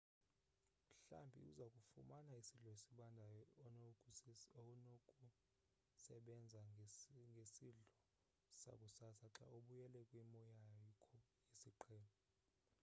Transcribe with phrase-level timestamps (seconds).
[0.99, 6.59] mhlambi uzakufumana isidlo esibandayo onokusenza
[7.25, 7.85] njengesidlo
[8.61, 11.09] sakusasa xa ubuyele kwimo yakho
[11.45, 12.17] yesiqhelo